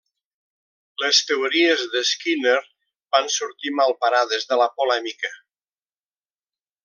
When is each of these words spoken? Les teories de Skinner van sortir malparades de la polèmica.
Les 1.01 1.17
teories 1.31 1.83
de 1.95 2.01
Skinner 2.11 2.57
van 3.17 3.29
sortir 3.35 3.75
malparades 3.81 4.49
de 4.53 4.61
la 4.63 4.69
polèmica. 4.79 5.33